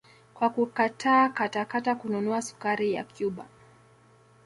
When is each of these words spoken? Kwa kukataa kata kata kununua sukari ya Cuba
Kwa 0.33 0.49
kukataa 0.49 1.29
kata 1.29 1.65
kata 1.65 1.95
kununua 1.95 2.41
sukari 2.41 2.93
ya 2.93 3.03
Cuba 3.03 3.45